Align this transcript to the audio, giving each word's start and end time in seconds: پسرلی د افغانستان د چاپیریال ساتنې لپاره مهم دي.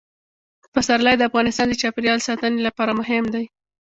پسرلی 0.73 1.15
د 1.17 1.21
افغانستان 1.29 1.67
د 1.69 1.73
چاپیریال 1.81 2.19
ساتنې 2.27 2.59
لپاره 2.67 2.91
مهم 2.99 3.25
دي. 3.33 3.45